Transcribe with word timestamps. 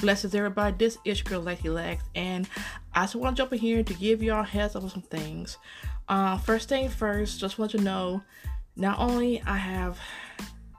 Blesses 0.00 0.32
everybody. 0.32 0.76
This 0.78 0.96
is 1.04 1.18
your 1.18 1.24
girl 1.24 1.42
Lexi 1.42 1.74
Lex, 1.74 2.04
and 2.14 2.48
I 2.94 3.02
just 3.02 3.16
want 3.16 3.36
to 3.36 3.42
jump 3.42 3.52
in 3.52 3.58
here 3.58 3.82
to 3.82 3.94
give 3.94 4.22
y'all 4.22 4.44
heads 4.44 4.76
up 4.76 4.84
on 4.84 4.90
some 4.90 5.02
things. 5.02 5.58
Uh, 6.08 6.38
first 6.38 6.68
thing 6.68 6.88
first, 6.88 7.40
just 7.40 7.58
want 7.58 7.72
you 7.72 7.80
to 7.80 7.84
know, 7.84 8.22
not 8.76 9.00
only 9.00 9.42
I 9.42 9.56
have 9.56 9.98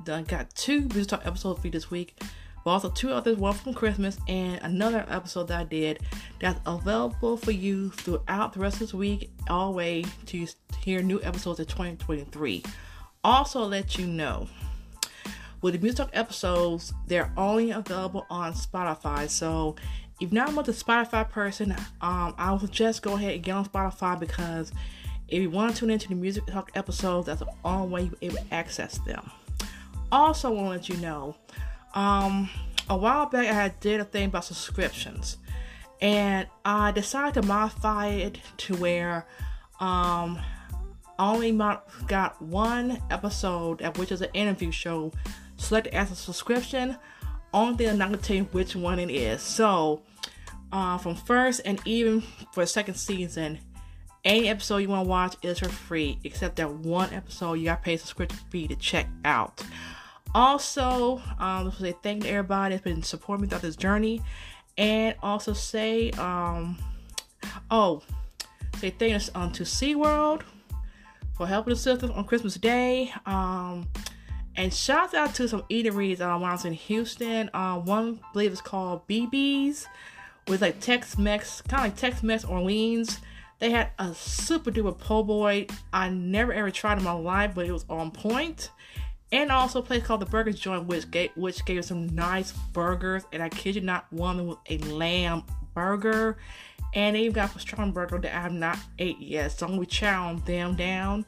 done 0.05 0.23
got 0.23 0.50
two 0.55 0.88
Music 0.93 1.07
Talk 1.07 1.25
episodes 1.25 1.59
for 1.59 1.68
you 1.68 1.71
this 1.71 1.91
week, 1.91 2.21
but 2.63 2.71
also 2.71 2.89
two 2.89 3.11
others, 3.11 3.36
one 3.36 3.54
from 3.54 3.73
Christmas 3.73 4.18
and 4.29 4.61
another 4.61 5.05
episode 5.09 5.49
that 5.49 5.59
I 5.59 5.63
did 5.65 5.99
that's 6.39 6.61
available 6.65 7.36
for 7.36 7.51
you 7.51 7.89
throughout 7.89 8.54
the 8.54 8.61
rest 8.61 8.75
of 8.75 8.79
this 8.79 8.93
week, 8.93 9.31
all 9.49 9.71
the 9.71 9.77
way 9.77 10.05
to 10.27 10.47
hear 10.79 11.01
new 11.01 11.21
episodes 11.23 11.59
of 11.59 11.67
2023. 11.67 12.63
Also, 13.25 13.65
let 13.65 13.97
you 13.97 14.08
know 14.08 14.48
with 15.62 15.73
the 15.73 15.80
Music 15.80 15.98
Talk 15.98 16.09
episodes, 16.13 16.94
they're 17.08 17.31
only 17.36 17.72
available 17.72 18.26
on 18.30 18.54
Spotify. 18.54 19.30
So 19.30 19.76
if 20.20 20.31
not 20.31 20.50
a 20.50 20.72
Spotify 20.72 21.30
person, 21.30 21.72
um, 22.02 22.34
I 22.38 22.58
would 22.59 22.72
just 22.72 23.02
go 23.02 23.13
ahead 23.13 23.36
and 23.36 23.44
get 23.44 23.55
on 23.55 23.66
Spotify 23.66 24.20
because 24.20 24.72
if 25.27 25.41
you 25.41 25.50
want 25.50 25.73
to 25.73 25.80
tune 25.80 25.90
into 25.90 26.09
the 26.09 26.16
Music 26.16 26.45
Talk 26.48 26.72
episodes, 26.76 27.27
that's 27.27 27.40
the 27.40 27.48
only 27.64 27.88
way 27.88 28.02
you're 28.03 28.31
able 28.31 28.44
to 28.44 28.53
access 28.53 28.98
them. 29.00 29.30
Also, 30.12 30.52
want 30.52 30.66
to 30.66 30.70
let 30.70 30.90
you 30.90 30.98
know, 30.98 31.36
um, 31.94 32.50
a 32.89 32.98
while 32.98 33.28
back 33.28 33.48
I 33.48 33.73
did 33.80 34.00
a 34.00 34.05
thing 34.05 34.26
about 34.26 34.45
subscriptions, 34.45 35.38
and 36.02 36.48
I 36.66 36.91
decided 36.91 37.41
to 37.41 37.48
modify 37.48 38.08
it 38.08 38.39
to 38.58 38.76
where 38.78 39.28
um, 39.80 40.39
I 41.20 41.34
only 41.34 41.52
got 42.08 42.41
one 42.41 43.00
episode, 43.12 43.81
which 43.98 44.12
is 44.12 44.22
an 44.22 44.30
interview 44.34 44.72
show 44.72 45.12
select 45.59 45.88
as 45.88 46.11
a 46.11 46.16
subscription. 46.16 46.97
Only 47.53 47.78
thing 47.78 47.89
I'm 47.89 47.97
not 47.97 48.09
gonna 48.09 48.17
tell 48.17 48.38
you 48.38 48.44
which 48.45 48.75
one 48.75 49.00
it 49.00 49.11
is. 49.11 49.42
So, 49.42 50.02
uh, 50.72 50.97
from 50.97 51.16
first 51.16 51.61
and 51.66 51.80
even 51.86 52.22
for 52.53 52.66
second 52.66 52.95
season, 52.95 53.59
any 54.25 54.50
episode 54.50 54.78
you 54.78 54.89
want 54.89 55.06
to 55.06 55.09
watch 55.09 55.36
is 55.44 55.59
for 55.59 55.70
free, 55.70 56.20
except 56.23 56.58
that 56.58 56.72
one 56.72 57.14
episode 57.14 57.53
you 57.53 57.66
got 57.66 57.78
to 57.78 57.81
pay 57.83 57.94
a 57.94 57.98
subscription 57.98 58.39
fee 58.50 58.67
to 58.67 58.75
check 58.75 59.08
out. 59.23 59.64
Also, 60.36 61.22
um, 61.39 61.72
say 61.72 61.95
thank 62.03 62.23
to 62.23 62.30
everybody 62.30 62.76
that's 62.76 62.83
been 62.83 63.02
supporting 63.02 63.44
me 63.44 63.48
throughout 63.48 63.61
this 63.61 63.76
journey, 63.76 64.22
and 64.78 65.16
also 65.23 65.53
say, 65.53 66.11
um, 66.11 66.78
oh, 67.72 68.02
say 68.78 68.92
thanks 68.92 69.31
um, 69.33 69.52
to 69.52 69.64
SeaWorld 69.64 70.44
for 71.36 71.48
helping 71.48 71.72
us 71.72 71.88
on 71.88 72.23
Christmas 72.26 72.55
Day. 72.55 73.11
Um, 73.26 73.88
and 74.59 74.73
shouts 74.73 75.13
out 75.13 75.33
to 75.35 75.47
some 75.47 75.63
eateries 75.69 76.19
uh, 76.19 76.38
when 76.38 76.49
I 76.49 76.52
was 76.52 76.65
in 76.65 76.73
Houston. 76.73 77.49
Uh, 77.53 77.79
one, 77.79 78.19
I 78.21 78.33
believe, 78.33 78.52
is 78.52 78.59
called 78.59 79.07
BB's, 79.07 79.88
with 80.49 80.61
like 80.61 80.81
Tex 80.81 81.17
Mex, 81.17 81.61
kind 81.61 81.85
of 81.85 81.91
like 81.91 81.95
Tex 81.95 82.21
Mex 82.21 82.43
Orleans. 82.43 83.21
They 83.59 83.69
had 83.69 83.91
a 83.97 84.13
super 84.13 84.69
duper 84.69 84.97
po' 84.97 85.23
boy. 85.23 85.67
I 85.93 86.09
never 86.09 86.52
ever 86.52 86.71
tried 86.71 86.97
in 86.97 87.05
my 87.05 87.13
life, 87.13 87.53
but 87.55 87.67
it 87.67 87.71
was 87.71 87.85
on 87.89 88.11
point. 88.11 88.71
And 89.31 89.49
also 89.49 89.80
a 89.80 89.81
place 89.81 90.03
called 90.03 90.19
the 90.19 90.25
Burgers 90.25 90.59
Joint, 90.59 90.87
which 90.87 91.09
gave, 91.09 91.30
which 91.37 91.63
gave 91.63 91.85
some 91.85 92.13
nice 92.13 92.52
burgers. 92.73 93.23
And 93.31 93.41
I 93.41 93.47
kid 93.47 93.75
you 93.75 93.81
not, 93.81 94.11
one 94.11 94.45
was 94.45 94.57
a 94.69 94.77
lamb 94.80 95.43
burger. 95.73 96.35
And 96.93 97.15
they 97.15 97.21
even 97.21 97.33
got 97.33 97.55
a 97.55 97.59
strong 97.59 97.93
burger 97.93 98.19
that 98.19 98.35
I 98.35 98.41
have 98.41 98.52
not 98.52 98.77
ate 98.97 99.21
yet. 99.21 99.53
So 99.53 99.67
I'm 99.67 99.80
to 99.80 99.85
chow 99.85 100.33
them 100.45 100.75
down. 100.75 101.25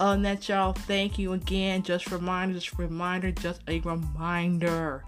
Other 0.00 0.14
than 0.14 0.22
that, 0.22 0.48
y'all, 0.48 0.72
thank 0.72 1.18
you 1.18 1.34
again. 1.34 1.82
Just 1.82 2.10
reminder, 2.10 2.54
just 2.54 2.78
reminder, 2.78 3.30
just 3.30 3.60
a 3.68 3.80
reminder 3.80 5.04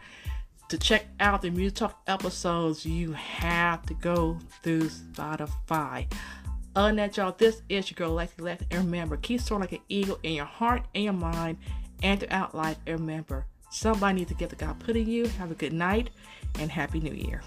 to 0.69 0.77
check 0.77 1.07
out 1.19 1.41
the 1.41 1.49
Music 1.49 1.77
Talk 1.77 2.03
episodes. 2.07 2.85
You 2.85 3.13
have 3.13 3.87
to 3.87 3.95
go 3.95 4.39
through 4.63 4.91
Spotify. 4.91 6.13
Other 6.77 6.89
than 6.89 6.97
that, 6.97 7.17
y'all, 7.17 7.35
this 7.39 7.63
is 7.71 7.91
your 7.91 7.95
girl 7.97 8.15
Lexi 8.15 8.43
Lex. 8.43 8.65
And 8.71 8.85
remember, 8.85 9.17
keep 9.17 9.41
soaring 9.41 9.63
like 9.63 9.73
an 9.73 9.81
eagle 9.89 10.19
in 10.25 10.35
your 10.35 10.45
heart 10.45 10.83
and 10.95 11.05
your 11.05 11.15
mind 11.15 11.57
and 12.03 12.21
throughout 12.21 12.55
life. 12.55 12.77
And 12.87 13.01
remember, 13.01 13.47
somebody 13.71 14.17
needs 14.17 14.29
to 14.29 14.37
get 14.37 14.51
the 14.51 14.57
God 14.57 14.79
put 14.79 14.95
in 14.95 15.09
you. 15.09 15.25
Have 15.27 15.51
a 15.51 15.55
good 15.55 15.73
night 15.73 16.11
and 16.59 16.71
Happy 16.71 17.01
New 17.01 17.15
Year. 17.15 17.41